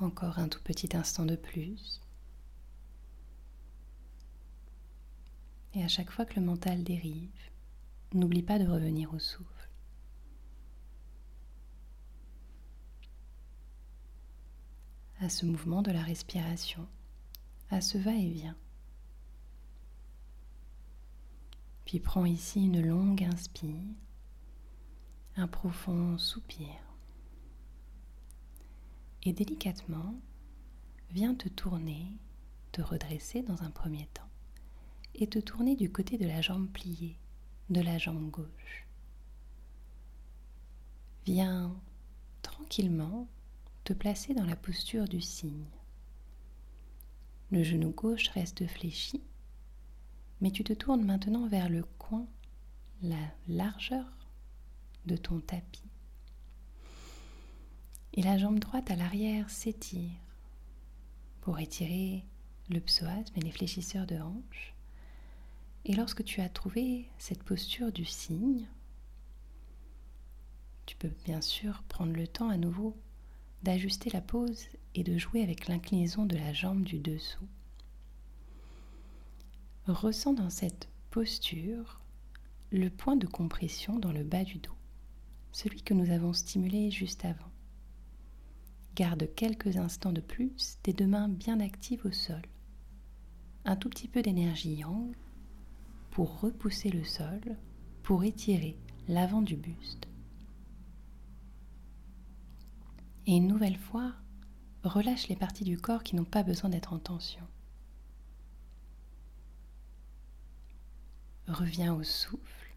Encore 0.00 0.38
un 0.38 0.48
tout 0.48 0.60
petit 0.62 0.96
instant 0.96 1.24
de 1.24 1.36
plus. 1.36 2.00
Et 5.74 5.82
à 5.82 5.88
chaque 5.88 6.10
fois 6.10 6.24
que 6.24 6.38
le 6.38 6.46
mental 6.46 6.84
dérive, 6.84 7.30
n'oublie 8.14 8.42
pas 8.42 8.58
de 8.58 8.66
revenir 8.66 9.12
au 9.12 9.18
souffle. 9.18 9.64
à 15.24 15.28
ce 15.30 15.46
mouvement 15.46 15.80
de 15.80 15.90
la 15.90 16.02
respiration, 16.02 16.86
à 17.70 17.80
ce 17.80 17.96
va-et-vient. 17.96 18.56
Puis 21.86 21.98
prends 21.98 22.26
ici 22.26 22.64
une 22.64 22.86
longue 22.86 23.24
inspire, 23.24 23.94
un 25.36 25.48
profond 25.48 26.18
soupir. 26.18 26.68
Et 29.22 29.32
délicatement, 29.32 30.14
viens 31.10 31.34
te 31.34 31.48
tourner, 31.48 32.18
te 32.72 32.82
redresser 32.82 33.42
dans 33.42 33.62
un 33.62 33.70
premier 33.70 34.06
temps 34.08 34.28
et 35.14 35.26
te 35.26 35.38
tourner 35.38 35.74
du 35.74 35.90
côté 35.90 36.18
de 36.18 36.26
la 36.26 36.42
jambe 36.42 36.68
pliée, 36.68 37.16
de 37.70 37.80
la 37.80 37.98
jambe 37.98 38.30
gauche. 38.30 38.86
Viens 41.26 41.74
tranquillement 42.42 43.26
te 43.84 43.92
placer 43.92 44.34
dans 44.34 44.44
la 44.44 44.56
posture 44.56 45.08
du 45.08 45.20
cygne. 45.20 45.66
Le 47.50 47.62
genou 47.62 47.90
gauche 47.90 48.28
reste 48.28 48.66
fléchi, 48.66 49.22
mais 50.40 50.50
tu 50.50 50.64
te 50.64 50.72
tournes 50.72 51.04
maintenant 51.04 51.46
vers 51.48 51.68
le 51.68 51.84
coin, 51.98 52.26
la 53.02 53.32
largeur 53.48 54.06
de 55.06 55.16
ton 55.16 55.40
tapis. 55.40 55.82
Et 58.14 58.22
la 58.22 58.38
jambe 58.38 58.58
droite 58.58 58.90
à 58.90 58.96
l'arrière 58.96 59.50
s'étire 59.50 60.10
pour 61.40 61.58
étirer 61.58 62.24
le 62.70 62.80
psoas, 62.80 63.24
et 63.36 63.40
les 63.40 63.50
fléchisseurs 63.50 64.06
de 64.06 64.16
hanche. 64.16 64.73
Et 65.86 65.94
lorsque 65.94 66.24
tu 66.24 66.40
as 66.40 66.48
trouvé 66.48 67.10
cette 67.18 67.42
posture 67.42 67.92
du 67.92 68.04
cygne, 68.06 68.66
tu 70.86 70.96
peux 70.96 71.12
bien 71.24 71.40
sûr 71.40 71.82
prendre 71.88 72.12
le 72.12 72.26
temps 72.26 72.48
à 72.48 72.56
nouveau 72.56 72.96
d'ajuster 73.62 74.10
la 74.10 74.20
pose 74.20 74.66
et 74.94 75.02
de 75.02 75.18
jouer 75.18 75.42
avec 75.42 75.68
l'inclinaison 75.68 76.24
de 76.24 76.36
la 76.36 76.52
jambe 76.52 76.84
du 76.84 76.98
dessous. 76.98 77.46
Ressens 79.86 80.32
dans 80.34 80.50
cette 80.50 80.88
posture 81.10 82.00
le 82.70 82.88
point 82.88 83.16
de 83.16 83.26
compression 83.26 83.98
dans 83.98 84.12
le 84.12 84.24
bas 84.24 84.44
du 84.44 84.58
dos, 84.58 84.76
celui 85.52 85.82
que 85.82 85.94
nous 85.94 86.10
avons 86.10 86.32
stimulé 86.32 86.90
juste 86.90 87.24
avant. 87.24 87.50
Garde 88.96 89.28
quelques 89.34 89.76
instants 89.76 90.12
de 90.12 90.20
plus 90.20 90.78
tes 90.82 90.92
deux 90.92 91.06
mains 91.06 91.28
bien 91.28 91.60
actives 91.60 92.06
au 92.06 92.12
sol. 92.12 92.42
Un 93.66 93.76
tout 93.76 93.90
petit 93.90 94.08
peu 94.08 94.22
d'énergie 94.22 94.74
yang 94.74 95.14
pour 96.14 96.40
repousser 96.40 96.90
le 96.90 97.02
sol, 97.02 97.40
pour 98.04 98.22
étirer 98.22 98.78
l'avant 99.08 99.42
du 99.42 99.56
buste. 99.56 100.06
Et 103.26 103.32
une 103.36 103.48
nouvelle 103.48 103.76
fois, 103.76 104.14
relâche 104.84 105.26
les 105.26 105.34
parties 105.34 105.64
du 105.64 105.76
corps 105.76 106.04
qui 106.04 106.14
n'ont 106.14 106.24
pas 106.24 106.44
besoin 106.44 106.70
d'être 106.70 106.92
en 106.92 107.00
tension. 107.00 107.44
Reviens 111.48 111.92
au 111.92 112.04
souffle, 112.04 112.70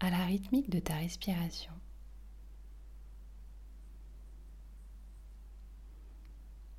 à 0.00 0.08
la 0.08 0.24
rythmique 0.24 0.70
de 0.70 0.80
ta 0.80 0.94
respiration. 0.94 1.74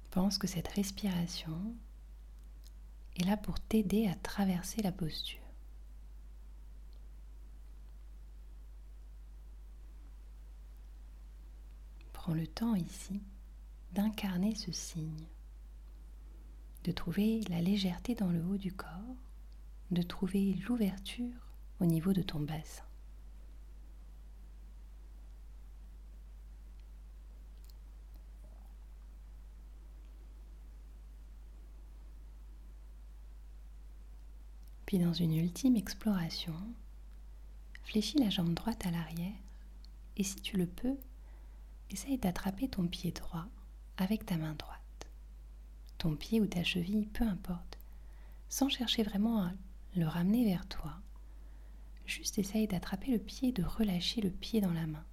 Pense 0.10 0.40
que 0.40 0.48
cette 0.48 0.70
respiration 0.70 1.76
est 3.16 3.26
là 3.26 3.38
pour 3.38 3.60
t'aider 3.60 4.08
à 4.08 4.16
traverser 4.16 4.82
la 4.82 4.92
posture. 4.92 5.46
prends 12.26 12.34
le 12.34 12.48
temps 12.48 12.74
ici 12.74 13.22
d'incarner 13.92 14.56
ce 14.56 14.72
signe, 14.72 15.28
de 16.84 16.92
trouver 16.92 17.42
la 17.50 17.62
légèreté 17.62 18.16
dans 18.16 18.32
le 18.32 18.44
haut 18.44 18.58
du 18.58 18.74
corps, 18.74 18.90
de 19.92 20.02
trouver 20.02 20.56
l'ouverture 20.68 21.54
au 21.80 21.86
niveau 21.86 22.14
de 22.14 22.24
ton 22.24 22.40
bassin. 22.40 22.85
Dans 34.96 35.12
une 35.12 35.36
ultime 35.36 35.76
exploration, 35.76 36.56
fléchis 37.84 38.18
la 38.18 38.30
jambe 38.30 38.54
droite 38.54 38.86
à 38.86 38.92
l'arrière 38.92 39.36
et 40.16 40.24
si 40.24 40.38
tu 40.38 40.56
le 40.56 40.66
peux, 40.66 40.96
essaye 41.92 42.18
d'attraper 42.18 42.70
ton 42.70 42.88
pied 42.88 43.12
droit 43.12 43.46
avec 43.98 44.26
ta 44.26 44.38
main 44.38 44.54
droite. 44.54 44.80
Ton 45.98 46.16
pied 46.16 46.40
ou 46.40 46.48
ta 46.48 46.64
cheville, 46.64 47.08
peu 47.08 47.26
importe, 47.26 47.78
sans 48.48 48.70
chercher 48.70 49.04
vraiment 49.04 49.44
à 49.44 49.52
le 49.98 50.08
ramener 50.08 50.46
vers 50.46 50.66
toi. 50.68 50.94
Juste 52.06 52.40
essaye 52.40 52.68
d'attraper 52.68 53.12
le 53.12 53.20
pied, 53.20 53.52
de 53.52 53.64
relâcher 53.64 54.22
le 54.22 54.32
pied 54.32 54.62
dans 54.62 54.74
la 54.74 54.88
main. 54.88 55.06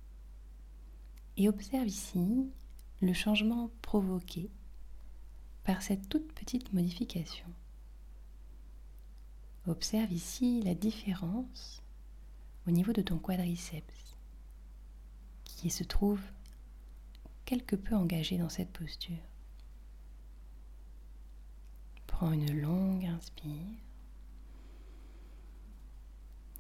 Et 1.36 1.48
observe 1.48 1.88
ici 1.88 2.46
le 3.00 3.12
changement 3.12 3.68
provoqué 3.82 4.48
par 5.64 5.82
cette 5.82 6.08
toute 6.08 6.32
petite 6.34 6.72
modification. 6.72 7.46
Observe 9.66 10.12
ici 10.12 10.60
la 10.62 10.74
différence 10.74 11.82
au 12.66 12.72
niveau 12.72 12.92
de 12.92 13.02
ton 13.02 13.18
quadriceps 13.18 14.16
qui 15.44 15.70
se 15.70 15.84
trouve 15.84 16.20
quelque 17.44 17.76
peu 17.76 17.94
engagé 17.94 18.38
dans 18.38 18.48
cette 18.48 18.72
posture. 18.72 19.22
Prends 22.08 22.32
une 22.32 22.60
longue 22.60 23.06
inspire, 23.06 23.76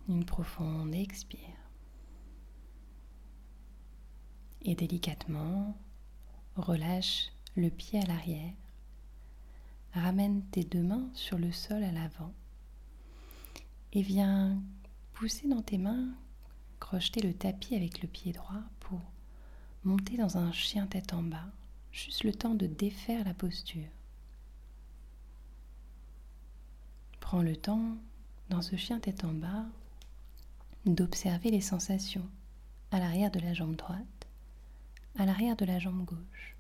une 0.08 0.24
profonde 0.24 0.94
expire. 0.94 1.38
Et 4.62 4.76
délicatement, 4.76 5.76
relâche 6.54 7.32
le 7.56 7.68
pied 7.68 8.00
à 8.00 8.06
l'arrière. 8.06 8.54
Ramène 9.92 10.44
tes 10.50 10.62
deux 10.62 10.82
mains 10.82 11.10
sur 11.14 11.36
le 11.36 11.50
sol 11.50 11.82
à 11.82 11.90
l'avant. 11.90 12.32
Et 13.92 14.02
viens 14.02 14.60
pousser 15.12 15.48
dans 15.48 15.62
tes 15.62 15.78
mains, 15.78 16.08
crocheter 16.80 17.20
le 17.20 17.34
tapis 17.34 17.74
avec 17.74 18.02
le 18.02 18.08
pied 18.08 18.32
droit 18.32 18.62
pour 18.80 19.00
monter 19.84 20.16
dans 20.16 20.38
un 20.38 20.52
chien 20.52 20.86
tête 20.86 21.12
en 21.12 21.22
bas, 21.22 21.48
juste 21.92 22.24
le 22.24 22.32
temps 22.32 22.54
de 22.54 22.66
défaire 22.66 23.24
la 23.24 23.34
posture. 23.34 23.88
Prends 27.20 27.42
le 27.42 27.56
temps, 27.56 27.96
dans 28.48 28.62
ce 28.62 28.76
chien 28.76 28.98
tête 28.98 29.24
en 29.24 29.32
bas, 29.32 29.66
d'observer 30.86 31.50
les 31.50 31.60
sensations 31.60 32.28
à 32.90 32.98
l'arrière 32.98 33.30
de 33.30 33.40
la 33.40 33.54
jambe 33.54 33.76
droite, 33.76 34.26
à 35.18 35.26
l'arrière 35.26 35.56
de 35.56 35.64
la 35.64 35.78
jambe 35.78 36.04
gauche. 36.04 36.56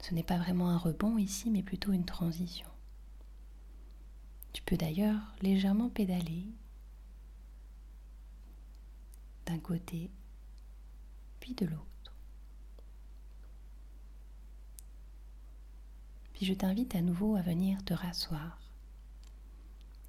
Ce 0.00 0.14
n'est 0.14 0.22
pas 0.22 0.38
vraiment 0.38 0.70
un 0.70 0.78
rebond 0.78 1.18
ici, 1.18 1.50
mais 1.50 1.62
plutôt 1.62 1.92
une 1.92 2.04
transition. 2.04 2.68
Tu 4.56 4.62
peux 4.62 4.78
d'ailleurs 4.78 5.20
légèrement 5.42 5.90
pédaler 5.90 6.46
d'un 9.44 9.58
côté 9.58 10.10
puis 11.40 11.52
de 11.52 11.66
l'autre. 11.66 12.14
Puis 16.32 16.46
je 16.46 16.54
t'invite 16.54 16.94
à 16.94 17.02
nouveau 17.02 17.36
à 17.36 17.42
venir 17.42 17.84
te 17.84 17.92
rasseoir 17.92 18.58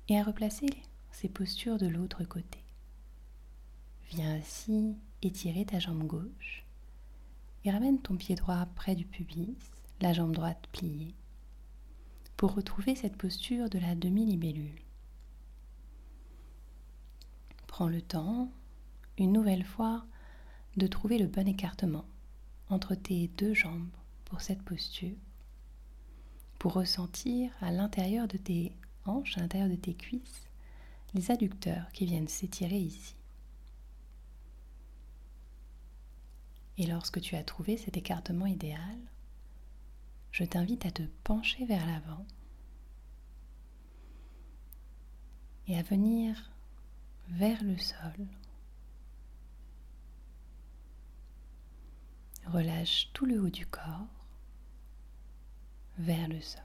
et 0.08 0.18
à 0.18 0.24
replacer 0.24 0.70
ces 1.12 1.28
postures 1.28 1.78
de 1.78 1.88
l'autre 1.88 2.24
côté. 2.24 2.64
Viens 4.12 4.36
ainsi 4.36 4.96
étirer 5.24 5.66
ta 5.66 5.80
jambe 5.80 6.08
gauche 6.08 6.64
et 7.66 7.72
ramène 7.72 8.00
ton 8.00 8.16
pied 8.16 8.36
droit 8.36 8.66
près 8.76 8.96
du 8.96 9.04
pubis, 9.04 9.58
la 10.00 10.14
jambe 10.14 10.32
droite 10.32 10.70
pliée 10.72 11.14
pour 12.38 12.54
retrouver 12.54 12.96
cette 12.96 13.18
posture 13.18 13.68
de 13.68 13.80
la 13.80 13.96
demi-libellule. 13.96 14.80
Prends 17.66 17.88
le 17.88 18.02
temps, 18.02 18.52
une 19.18 19.34
nouvelle 19.34 19.66
fois, 19.66 20.06
de 20.78 20.86
trouver 20.86 21.18
le 21.18 21.26
bon 21.26 21.48
écartement 21.48 22.06
entre 22.70 22.94
tes 22.94 23.28
deux 23.30 23.56
jambes 23.56 23.90
pour 24.26 24.42
cette 24.42 24.62
posture, 24.62 25.18
pour 26.60 26.74
ressentir 26.74 27.52
à 27.62 27.72
l'intérieur 27.72 28.28
de 28.28 28.38
tes 28.38 28.72
hanches, 29.06 29.38
à 29.38 29.42
l'intérieur 29.42 29.70
de 29.70 29.76
tes 29.76 29.96
cuisses, 29.96 30.48
les 31.16 31.32
adducteurs 31.32 31.92
qui 31.92 32.06
viennent 32.06 32.28
s'étirer 32.28 32.78
ici. 32.78 33.16
Et 36.78 36.86
lorsque 36.86 37.20
tu 37.20 37.36
as 37.36 37.44
trouvé 37.44 37.78
cet 37.78 37.98
écartement 37.98 38.46
idéal, 38.46 38.98
je 40.32 40.44
t'invite 40.44 40.86
à 40.86 40.92
te 40.92 41.04
pencher 41.24 41.66
vers 41.66 41.86
l'avant 41.86 42.26
et 45.68 45.78
à 45.78 45.82
venir 45.82 46.52
vers 47.30 47.64
le 47.64 47.78
sol. 47.78 48.28
Relâche 52.46 53.10
tout 53.14 53.26
le 53.26 53.42
haut 53.42 53.50
du 53.50 53.66
corps 53.66 54.08
vers 55.98 56.28
le 56.28 56.40
sol. 56.40 56.62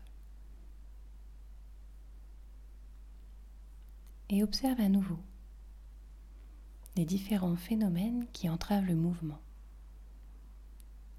Et 4.28 4.42
observe 4.42 4.80
à 4.80 4.88
nouveau 4.88 5.18
les 6.96 7.04
différents 7.04 7.56
phénomènes 7.56 8.26
qui 8.32 8.48
entravent 8.48 8.86
le 8.86 8.94
mouvement. 8.94 9.40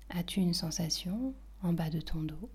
As-tu 0.09 0.39
une 0.39 0.53
sensation 0.53 1.33
en 1.63 1.73
bas 1.73 1.89
de 1.89 2.01
ton 2.01 2.21
dos. 2.21 2.51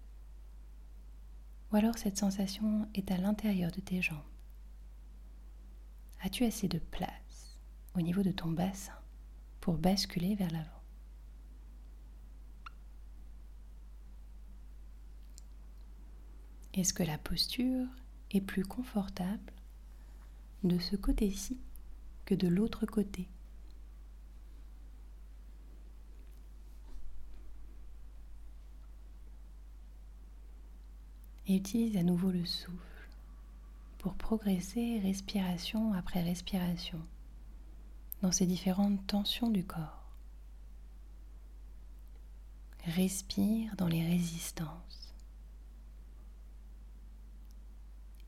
Ou 1.73 1.77
alors 1.77 1.99
cette 1.99 2.19
sensation 2.19 2.89
est 2.95 3.11
à 3.11 3.17
l'intérieur 3.17 3.73
de 3.73 3.81
tes 3.81 4.01
jambes. 4.01 4.19
As-tu 6.21 6.45
assez 6.45 6.69
de 6.69 6.79
place 6.79 7.59
au 7.95 8.01
niveau 8.01 8.23
de 8.23 8.31
ton 8.31 8.51
bassin 8.51 8.99
pour 9.61 9.77
basculer 9.77 10.35
vers 10.35 10.51
l'avant? 10.51 10.71
Est-ce 16.75 16.95
que 16.95 17.03
la 17.03 17.19
posture 17.19 17.87
est 18.31 18.41
plus 18.41 18.65
confortable 18.65 19.53
de 20.63 20.79
ce 20.79 20.97
côté-ci 20.97 21.59
que 22.25 22.35
de 22.35 22.47
l'autre 22.47 22.87
côté? 22.87 23.29
Et 31.49 31.57
utilise 31.57 31.97
à 31.97 32.03
nouveau 32.03 32.31
le 32.31 32.45
souffle 32.45 32.77
pour 33.99 34.15
progresser 34.15 35.01
respiration 35.01 35.95
après 35.95 36.23
respiration 36.23 37.01
dans 38.23 38.33
ces 38.33 38.47
différentes 38.47 39.07
tensions 39.07 39.49
du 39.49 39.65
corps. 39.65 40.05
Respire 42.85 43.75
dans 43.77 43.89
les 43.89 44.05
résistances. 44.05 45.15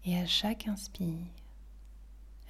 Et 0.04 0.18
à 0.18 0.26
chaque 0.26 0.66
inspire, 0.66 1.26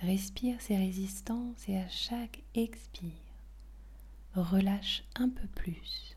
respire 0.01 0.61
ces 0.61 0.77
résistances 0.77 1.69
et 1.69 1.79
à 1.79 1.89
chaque 1.89 2.43
expire, 2.55 3.11
relâche 4.35 5.03
un 5.17 5.29
peu 5.29 5.47
plus, 5.49 6.17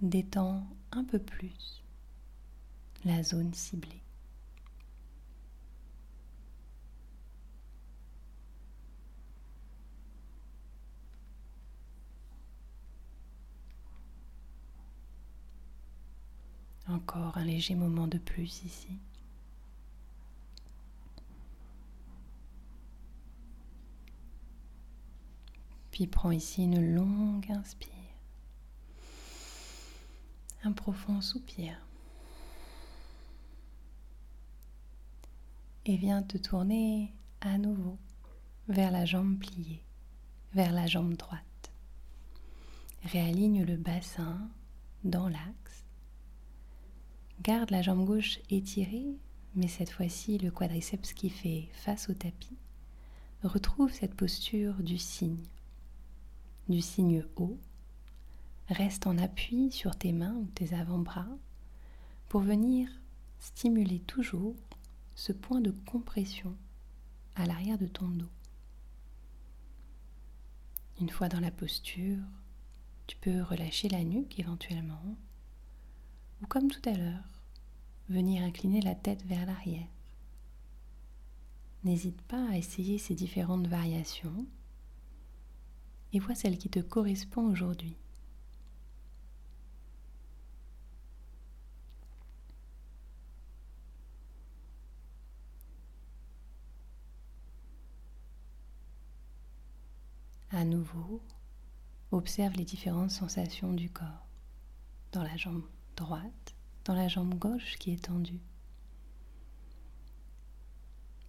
détends 0.00 0.66
un 0.90 1.04
peu 1.04 1.20
plus 1.20 1.84
la 3.04 3.22
zone 3.22 3.54
ciblée. 3.54 4.02
Encore 16.88 17.36
un 17.36 17.44
léger 17.44 17.74
moment 17.74 18.06
de 18.06 18.18
plus 18.18 18.62
ici. 18.64 18.98
Puis 25.90 26.06
prends 26.06 26.30
ici 26.30 26.64
une 26.64 26.94
longue 26.94 27.50
inspire. 27.50 27.90
Un 30.62 30.72
profond 30.72 31.20
soupir. 31.20 31.85
Et 35.88 35.96
viens 35.96 36.22
te 36.22 36.36
tourner 36.36 37.12
à 37.40 37.58
nouveau 37.58 37.96
vers 38.68 38.90
la 38.90 39.04
jambe 39.04 39.38
pliée, 39.38 39.84
vers 40.52 40.72
la 40.72 40.88
jambe 40.88 41.14
droite. 41.14 41.70
Réaligne 43.04 43.64
le 43.64 43.76
bassin 43.76 44.50
dans 45.04 45.28
l'axe. 45.28 45.84
Garde 47.42 47.70
la 47.70 47.82
jambe 47.82 48.04
gauche 48.04 48.40
étirée, 48.50 49.06
mais 49.54 49.68
cette 49.68 49.90
fois-ci 49.90 50.38
le 50.38 50.50
quadriceps 50.50 51.12
qui 51.12 51.30
fait 51.30 51.68
face 51.72 52.10
au 52.10 52.14
tapis. 52.14 52.58
Retrouve 53.44 53.92
cette 53.92 54.14
posture 54.14 54.74
du 54.82 54.98
cygne, 54.98 55.44
du 56.68 56.80
cygne 56.80 57.22
haut. 57.36 57.58
Reste 58.68 59.06
en 59.06 59.18
appui 59.18 59.70
sur 59.70 59.94
tes 59.94 60.12
mains 60.12 60.34
ou 60.34 60.46
tes 60.46 60.74
avant-bras 60.74 61.28
pour 62.28 62.40
venir 62.40 62.88
stimuler 63.38 64.00
toujours 64.00 64.56
ce 65.16 65.32
point 65.32 65.62
de 65.62 65.70
compression 65.70 66.54
à 67.36 67.46
l'arrière 67.46 67.78
de 67.78 67.86
ton 67.86 68.06
dos. 68.06 68.30
Une 71.00 71.08
fois 71.08 71.30
dans 71.30 71.40
la 71.40 71.50
posture, 71.50 72.22
tu 73.06 73.16
peux 73.16 73.40
relâcher 73.42 73.88
la 73.88 74.04
nuque 74.04 74.38
éventuellement, 74.38 75.16
ou 76.42 76.46
comme 76.46 76.70
tout 76.70 76.86
à 76.86 76.92
l'heure, 76.92 77.24
venir 78.10 78.42
incliner 78.42 78.82
la 78.82 78.94
tête 78.94 79.24
vers 79.24 79.46
l'arrière. 79.46 79.88
N'hésite 81.82 82.20
pas 82.22 82.50
à 82.50 82.58
essayer 82.58 82.98
ces 82.98 83.14
différentes 83.14 83.68
variations 83.68 84.46
et 86.12 86.18
vois 86.18 86.34
celle 86.34 86.58
qui 86.58 86.68
te 86.68 86.80
correspond 86.80 87.46
aujourd'hui. 87.46 87.96
À 100.56 100.64
nouveau, 100.64 101.20
observe 102.12 102.54
les 102.54 102.64
différentes 102.64 103.10
sensations 103.10 103.74
du 103.74 103.90
corps, 103.90 104.26
dans 105.12 105.22
la 105.22 105.36
jambe 105.36 105.68
droite, 105.96 106.54
dans 106.86 106.94
la 106.94 107.08
jambe 107.08 107.34
gauche 107.34 107.76
qui 107.78 107.92
est 107.92 108.02
tendue. 108.02 108.40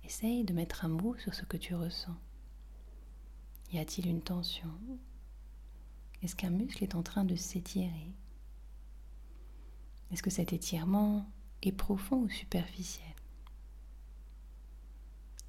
Essaye 0.06 0.46
de 0.46 0.54
mettre 0.54 0.86
un 0.86 0.88
mot 0.88 1.18
sur 1.18 1.34
ce 1.34 1.44
que 1.44 1.58
tu 1.58 1.76
ressens. 1.76 2.16
Y 3.74 3.80
a-t-il 3.80 4.08
une 4.08 4.22
tension? 4.22 4.72
Est-ce 6.22 6.38
qu'un 6.38 6.50
muscle 6.50 6.82
est 6.82 6.96
en 6.96 7.04
train 7.04 7.26
de 7.26 7.36
s'étirer? 7.36 8.16
Est-ce 10.10 10.24
que 10.24 10.30
cet 10.30 10.54
étirement 10.54 11.30
est 11.64 11.74
profond 11.74 12.22
ou 12.22 12.30
superficiel? 12.30 13.14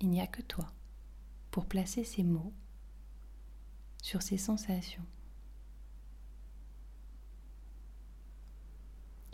Il 0.00 0.10
n'y 0.10 0.20
a 0.20 0.26
que 0.26 0.42
toi 0.42 0.72
pour 1.52 1.66
placer 1.66 2.02
ces 2.02 2.24
mots 2.24 2.52
sur 4.02 4.22
ces 4.22 4.38
sensations. 4.38 5.04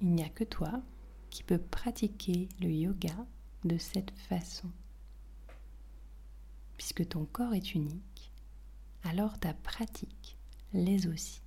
Il 0.00 0.11
n'y 0.11 0.24
a 0.24 0.29
que 0.29 0.44
toi 0.44 0.83
qui 1.31 1.42
peux 1.42 1.59
pratiquer 1.59 2.48
le 2.61 2.70
yoga 2.70 3.14
de 3.64 3.79
cette 3.79 4.11
façon. 4.29 4.70
Puisque 6.77 7.09
ton 7.09 7.24
corps 7.24 7.55
est 7.55 7.74
unique, 7.74 8.33
alors 9.05 9.38
ta 9.38 9.55
pratique 9.55 10.37
l'est 10.72 11.07
aussi. 11.07 11.43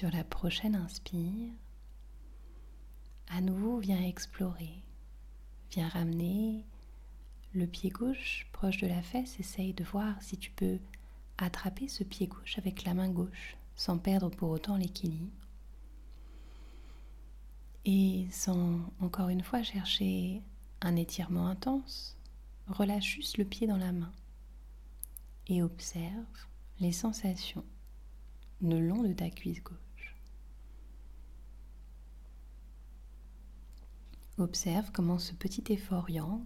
Sur 0.00 0.10
la 0.12 0.24
prochaine 0.24 0.76
inspire, 0.76 1.52
à 3.28 3.42
nouveau 3.42 3.80
viens 3.80 4.02
explorer, 4.02 4.82
viens 5.70 5.88
ramener 5.88 6.64
le 7.52 7.66
pied 7.66 7.90
gauche 7.90 8.46
proche 8.50 8.78
de 8.78 8.86
la 8.86 9.02
fesse, 9.02 9.38
essaye 9.38 9.74
de 9.74 9.84
voir 9.84 10.14
si 10.22 10.38
tu 10.38 10.52
peux 10.52 10.78
attraper 11.36 11.86
ce 11.86 12.02
pied 12.02 12.28
gauche 12.28 12.56
avec 12.56 12.84
la 12.84 12.94
main 12.94 13.10
gauche 13.10 13.58
sans 13.76 13.98
perdre 13.98 14.30
pour 14.30 14.48
autant 14.48 14.78
l'équilibre. 14.78 15.46
Et 17.84 18.26
sans 18.30 18.80
encore 19.00 19.28
une 19.28 19.42
fois 19.42 19.62
chercher 19.62 20.40
un 20.80 20.96
étirement 20.96 21.46
intense, 21.46 22.16
relâche 22.68 23.16
juste 23.16 23.36
le 23.36 23.44
pied 23.44 23.66
dans 23.66 23.76
la 23.76 23.92
main 23.92 24.14
et 25.46 25.62
observe 25.62 26.46
les 26.78 26.92
sensations 26.92 27.66
le 28.62 28.80
long 28.80 29.02
de 29.02 29.12
ta 29.12 29.28
cuisse 29.28 29.62
gauche. 29.62 29.89
Observe 34.40 34.90
comment 34.92 35.18
ce 35.18 35.34
petit 35.34 35.70
effort 35.70 36.08
yang 36.08 36.42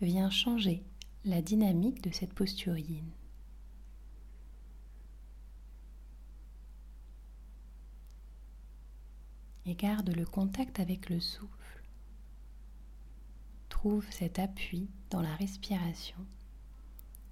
vient 0.00 0.30
changer 0.30 0.82
la 1.26 1.42
dynamique 1.42 2.00
de 2.00 2.10
cette 2.10 2.32
posture 2.32 2.78
yin. 2.78 3.04
Et 9.66 9.74
garde 9.74 10.08
le 10.08 10.24
contact 10.24 10.80
avec 10.80 11.10
le 11.10 11.20
souffle. 11.20 11.82
Trouve 13.68 14.06
cet 14.10 14.38
appui 14.38 14.88
dans 15.10 15.20
la 15.20 15.34
respiration 15.36 16.24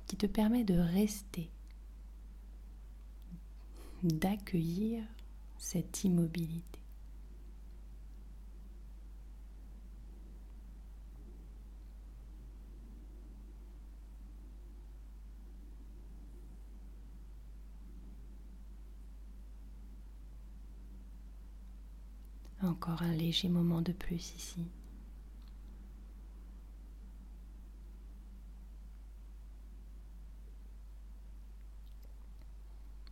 qui 0.06 0.18
te 0.18 0.26
permet 0.26 0.64
de 0.64 0.78
rester, 0.78 1.50
d'accueillir 4.02 5.02
cette 5.56 6.04
immobilité. 6.04 6.83
Encore 22.64 23.02
un 23.02 23.12
léger 23.12 23.50
moment 23.50 23.82
de 23.82 23.92
plus 23.92 24.32
ici. 24.36 24.66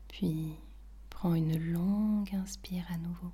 Puis 0.09 0.55
prends 1.11 1.35
une 1.35 1.59
longue 1.59 2.35
inspire 2.35 2.87
à 2.91 2.97
nouveau. 2.97 3.31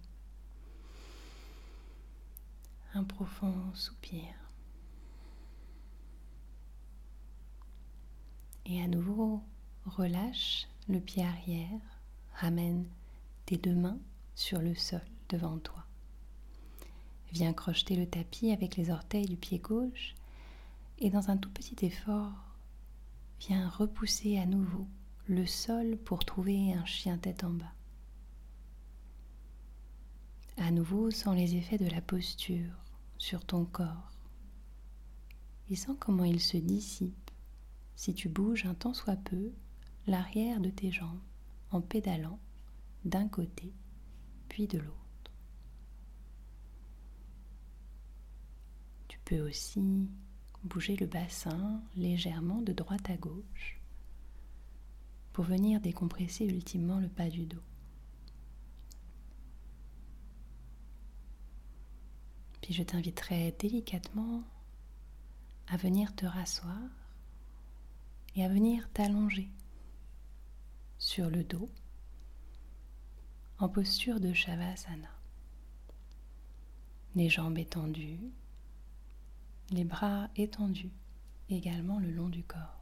Un 2.94 3.04
profond 3.04 3.54
soupir. 3.74 4.34
Et 8.66 8.82
à 8.82 8.88
nouveau, 8.88 9.40
relâche 9.86 10.66
le 10.88 10.98
pied 10.98 11.24
arrière, 11.24 11.80
ramène 12.34 12.86
tes 13.46 13.56
deux 13.56 13.76
mains 13.76 14.00
sur 14.34 14.60
le 14.60 14.74
sol 14.74 15.02
devant 15.28 15.58
toi. 15.58 15.87
Viens 17.32 17.52
crocheter 17.52 17.96
le 17.96 18.06
tapis 18.06 18.52
avec 18.52 18.76
les 18.76 18.90
orteils 18.90 19.26
du 19.26 19.36
pied 19.36 19.58
gauche 19.58 20.14
et 20.98 21.10
dans 21.10 21.30
un 21.30 21.36
tout 21.36 21.50
petit 21.50 21.84
effort, 21.84 22.56
viens 23.40 23.68
repousser 23.68 24.38
à 24.38 24.46
nouveau 24.46 24.86
le 25.28 25.46
sol 25.46 25.96
pour 26.04 26.24
trouver 26.24 26.72
un 26.72 26.84
chien 26.86 27.18
tête 27.18 27.44
en 27.44 27.50
bas. 27.50 27.72
À 30.56 30.70
nouveau, 30.70 31.10
sans 31.10 31.34
les 31.34 31.54
effets 31.54 31.78
de 31.78 31.88
la 31.88 32.00
posture 32.00 32.72
sur 33.18 33.44
ton 33.44 33.64
corps. 33.64 34.10
Et 35.70 35.76
sens 35.76 35.96
comment 36.00 36.24
il 36.24 36.40
se 36.40 36.56
dissipe 36.56 37.30
si 37.94 38.14
tu 38.14 38.28
bouges 38.28 38.64
un 38.64 38.74
tant 38.74 38.94
soit 38.94 39.16
peu 39.16 39.52
l'arrière 40.06 40.60
de 40.60 40.70
tes 40.70 40.90
jambes 40.90 41.20
en 41.70 41.80
pédalant 41.80 42.38
d'un 43.04 43.28
côté 43.28 43.72
puis 44.48 44.66
de 44.66 44.78
l'autre. 44.78 45.07
Peux 49.28 49.46
aussi 49.46 50.08
bouger 50.64 50.96
le 50.96 51.04
bassin 51.04 51.82
légèrement 51.96 52.62
de 52.62 52.72
droite 52.72 53.10
à 53.10 53.16
gauche 53.18 53.78
pour 55.34 55.44
venir 55.44 55.82
décompresser 55.82 56.46
ultimement 56.46 56.98
le 56.98 57.08
bas 57.08 57.28
du 57.28 57.44
dos. 57.44 57.62
Puis 62.62 62.72
je 62.72 62.82
t'inviterai 62.82 63.54
délicatement 63.58 64.44
à 65.66 65.76
venir 65.76 66.16
te 66.16 66.24
rasseoir 66.24 66.88
et 68.34 68.42
à 68.42 68.48
venir 68.48 68.90
t'allonger 68.94 69.50
sur 70.96 71.28
le 71.28 71.44
dos 71.44 71.68
en 73.58 73.68
posture 73.68 74.20
de 74.20 74.32
Shavasana. 74.32 75.10
Les 77.14 77.28
jambes 77.28 77.58
étendues, 77.58 78.32
les 79.70 79.84
bras 79.84 80.28
étendus 80.36 80.92
également 81.50 81.98
le 81.98 82.10
long 82.10 82.28
du 82.28 82.42
corps. 82.42 82.80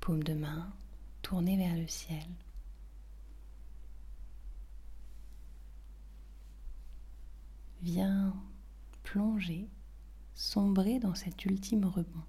Paume 0.00 0.22
de 0.22 0.34
main 0.34 0.72
tournée 1.22 1.56
vers 1.56 1.76
le 1.76 1.86
ciel. 1.86 2.26
Viens 7.82 8.34
plonger, 9.02 9.68
sombrer 10.34 10.98
dans 10.98 11.14
cet 11.14 11.44
ultime 11.44 11.84
rebond. 11.84 12.24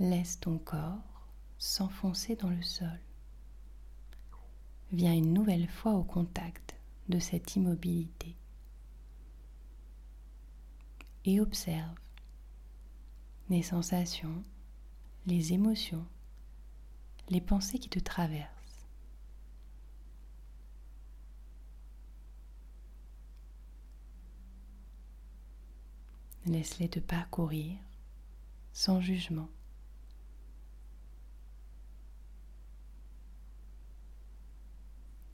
Laisse 0.00 0.40
ton 0.40 0.58
corps 0.58 1.28
s'enfoncer 1.58 2.34
dans 2.36 2.50
le 2.50 2.62
sol. 2.62 3.00
Viens 4.92 5.14
une 5.14 5.32
nouvelle 5.32 5.68
fois 5.68 5.92
au 5.94 6.02
contact 6.02 6.76
de 7.08 7.18
cette 7.18 7.54
immobilité 7.54 8.36
et 11.26 11.40
observe 11.40 11.98
les 13.48 13.62
sensations, 13.62 14.42
les 15.26 15.52
émotions, 15.52 16.06
les 17.28 17.40
pensées 17.40 17.80
qui 17.80 17.88
te 17.88 17.98
traversent. 17.98 18.86
Laisse-les 26.46 26.88
te 26.88 27.00
parcourir 27.00 27.76
sans 28.72 29.00
jugement. 29.00 29.48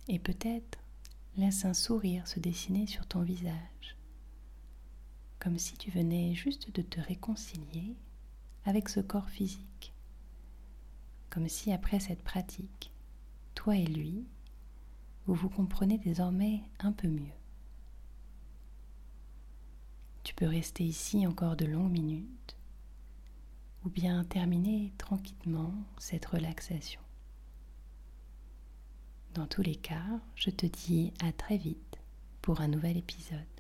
Et 0.08 0.18
peut-être 0.18 0.78
laisse 1.36 1.66
un 1.66 1.74
sourire 1.74 2.26
se 2.26 2.40
dessiner 2.40 2.86
sur 2.86 3.06
ton 3.06 3.20
visage 3.22 3.96
comme 5.42 5.58
si 5.58 5.76
tu 5.76 5.90
venais 5.90 6.36
juste 6.36 6.72
de 6.72 6.82
te 6.82 7.00
réconcilier 7.00 7.96
avec 8.64 8.88
ce 8.88 9.00
corps 9.00 9.28
physique, 9.28 9.92
comme 11.30 11.48
si 11.48 11.72
après 11.72 11.98
cette 11.98 12.22
pratique, 12.22 12.92
toi 13.56 13.76
et 13.76 13.84
lui, 13.84 14.24
vous 15.26 15.34
vous 15.34 15.48
comprenez 15.48 15.98
désormais 15.98 16.62
un 16.78 16.92
peu 16.92 17.08
mieux. 17.08 17.34
Tu 20.22 20.32
peux 20.32 20.46
rester 20.46 20.84
ici 20.84 21.26
encore 21.26 21.56
de 21.56 21.64
longues 21.64 21.90
minutes 21.90 22.56
ou 23.84 23.90
bien 23.90 24.22
terminer 24.22 24.92
tranquillement 24.96 25.74
cette 25.98 26.26
relaxation. 26.26 27.00
Dans 29.34 29.48
tous 29.48 29.62
les 29.62 29.74
cas, 29.74 30.20
je 30.36 30.50
te 30.50 30.66
dis 30.66 31.12
à 31.20 31.32
très 31.32 31.56
vite 31.56 31.98
pour 32.42 32.60
un 32.60 32.68
nouvel 32.68 32.96
épisode. 32.96 33.51